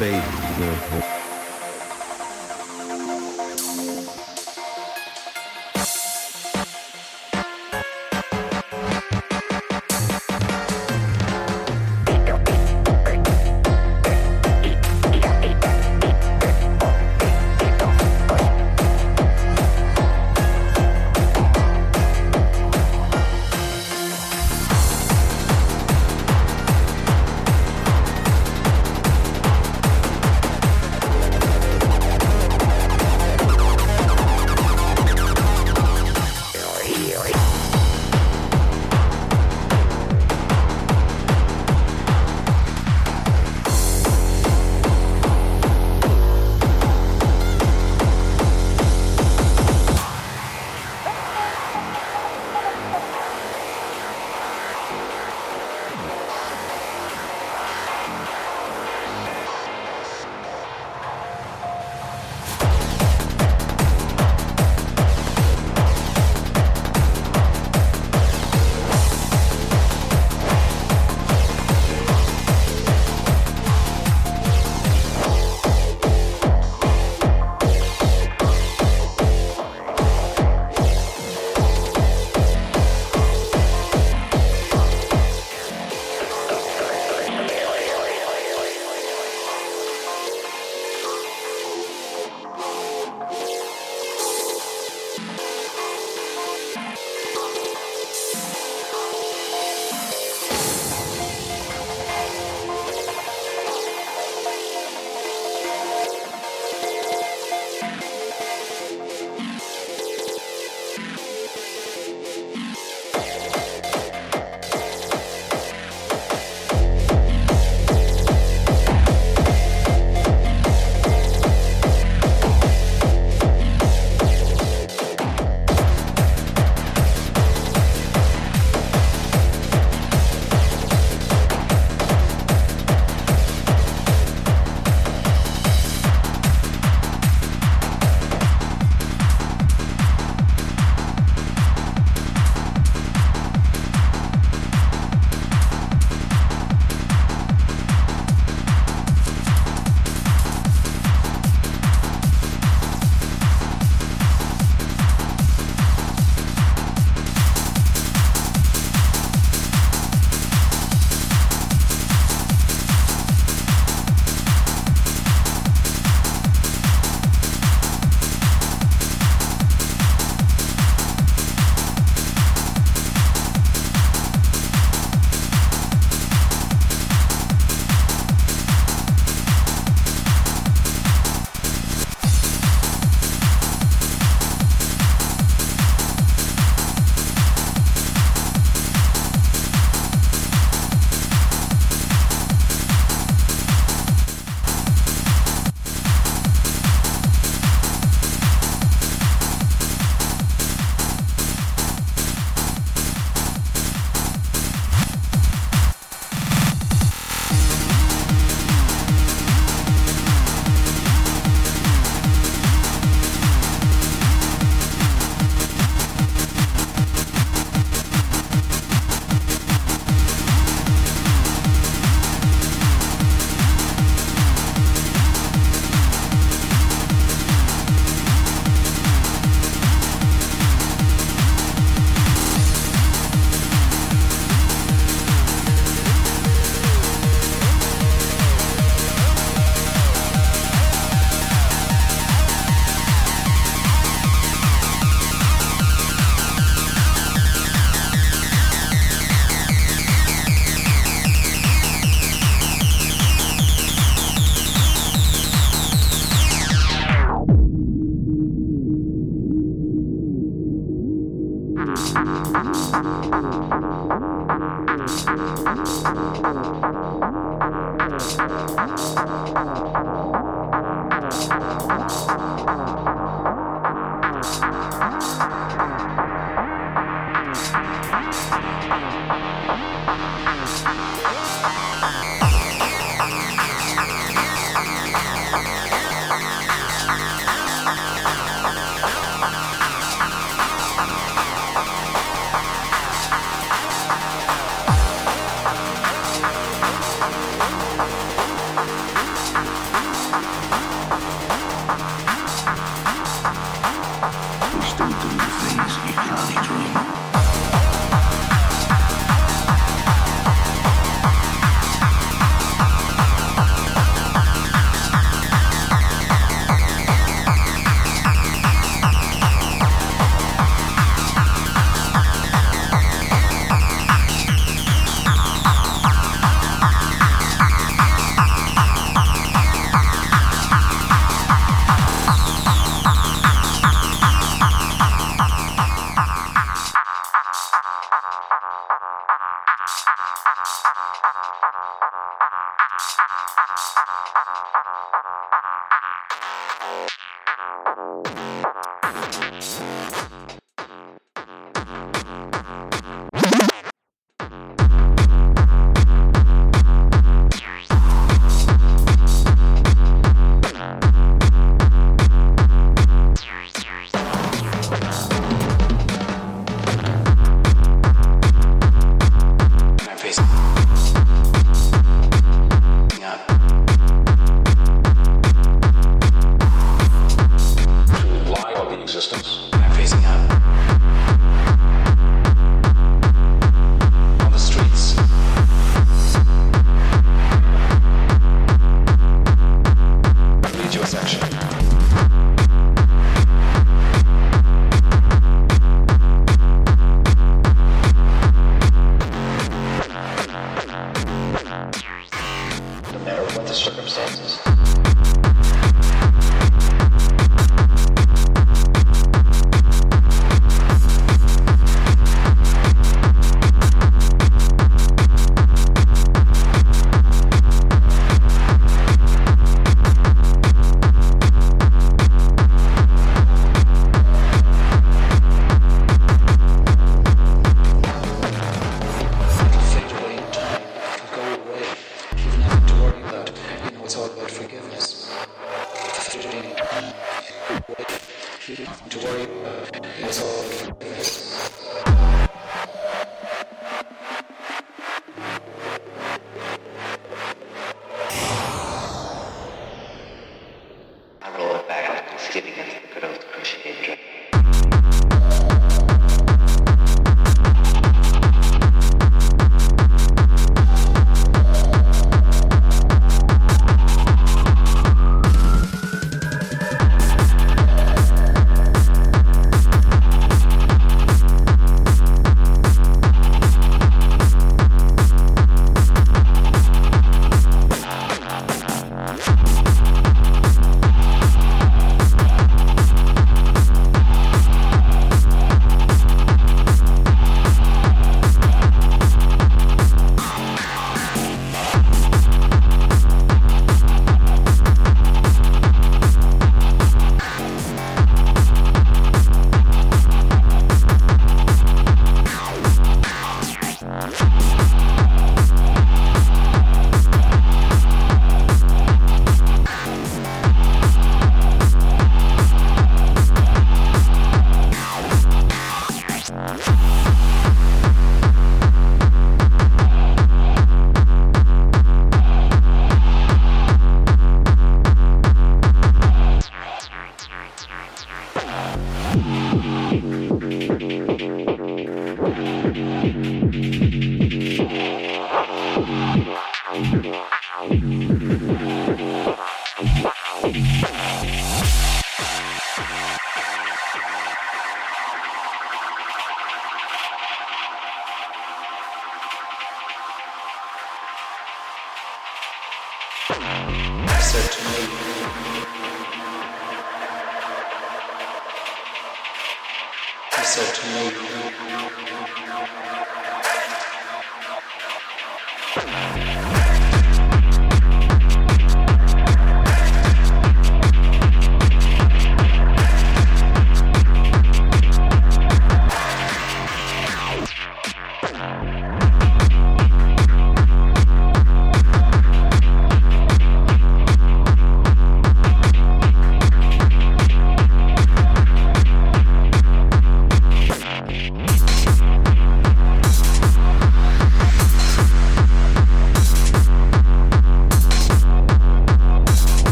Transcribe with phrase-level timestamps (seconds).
[0.00, 1.19] baby.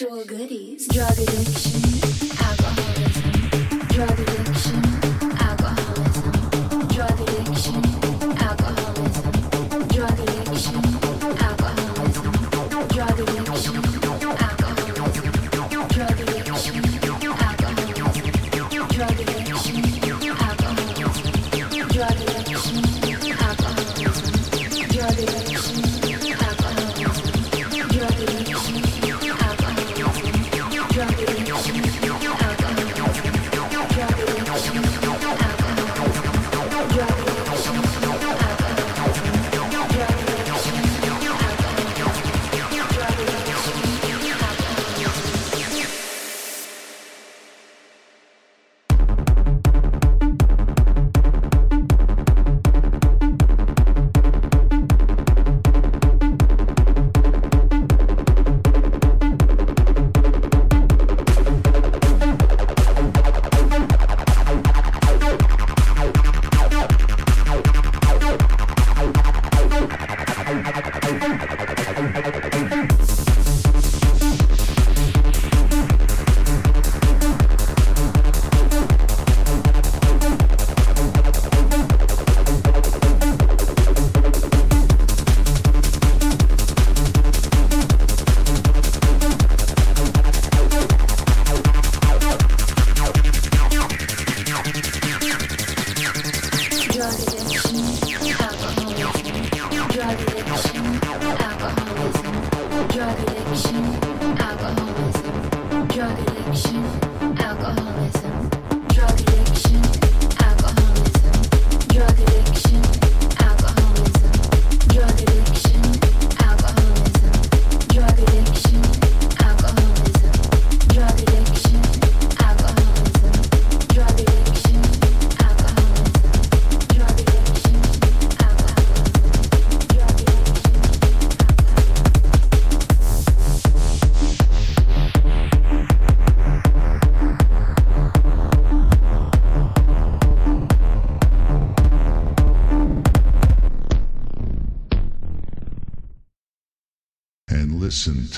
[0.00, 0.59] sexual goodie.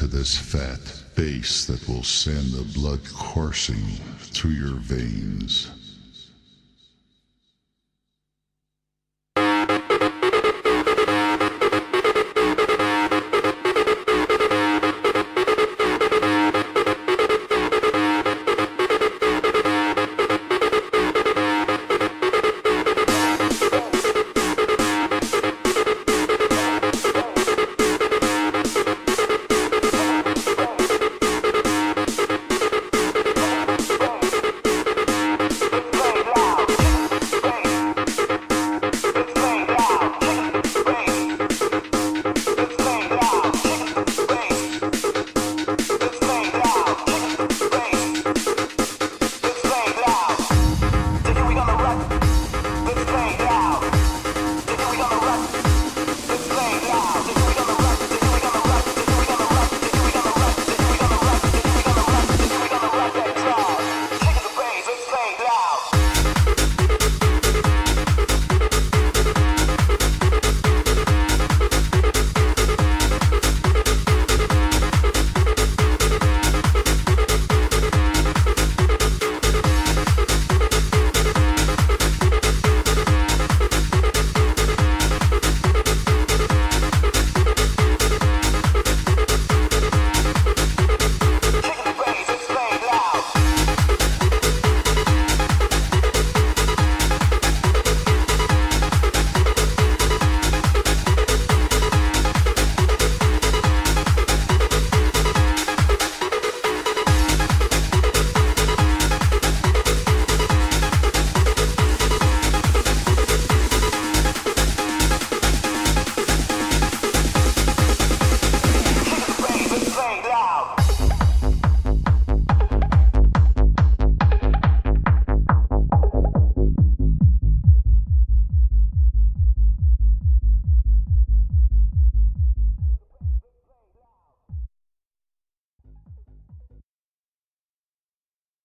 [0.02, 0.80] To this fat
[1.14, 3.86] base that will send the blood coursing
[4.18, 5.70] through your veins.